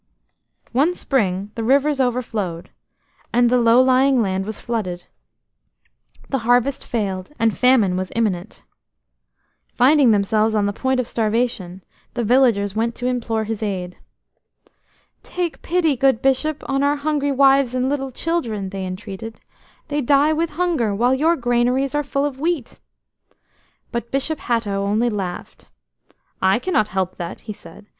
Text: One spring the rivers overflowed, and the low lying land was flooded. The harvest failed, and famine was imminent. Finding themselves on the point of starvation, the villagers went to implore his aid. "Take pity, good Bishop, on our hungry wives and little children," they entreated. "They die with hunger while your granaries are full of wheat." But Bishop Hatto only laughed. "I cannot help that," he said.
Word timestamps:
One 0.71 0.95
spring 0.95 1.51
the 1.53 1.63
rivers 1.63 2.01
overflowed, 2.01 2.71
and 3.31 3.51
the 3.51 3.59
low 3.61 3.79
lying 3.79 4.19
land 4.19 4.47
was 4.47 4.59
flooded. 4.59 5.03
The 6.27 6.39
harvest 6.39 6.83
failed, 6.83 7.29
and 7.37 7.55
famine 7.55 7.95
was 7.95 8.11
imminent. 8.15 8.63
Finding 9.75 10.09
themselves 10.09 10.55
on 10.55 10.65
the 10.65 10.73
point 10.73 10.99
of 10.99 11.07
starvation, 11.07 11.83
the 12.15 12.23
villagers 12.23 12.75
went 12.75 12.95
to 12.95 13.05
implore 13.05 13.43
his 13.43 13.61
aid. 13.61 13.95
"Take 15.21 15.61
pity, 15.61 15.95
good 15.95 16.19
Bishop, 16.19 16.67
on 16.67 16.81
our 16.81 16.95
hungry 16.95 17.31
wives 17.31 17.75
and 17.75 17.87
little 17.87 18.09
children," 18.09 18.69
they 18.69 18.87
entreated. 18.87 19.39
"They 19.89 20.01
die 20.01 20.33
with 20.33 20.49
hunger 20.57 20.95
while 20.95 21.13
your 21.13 21.35
granaries 21.35 21.93
are 21.93 22.01
full 22.03 22.25
of 22.25 22.39
wheat." 22.39 22.79
But 23.91 24.09
Bishop 24.09 24.39
Hatto 24.39 24.83
only 24.83 25.11
laughed. 25.11 25.69
"I 26.41 26.57
cannot 26.57 26.87
help 26.87 27.17
that," 27.17 27.41
he 27.41 27.53
said. 27.53 27.85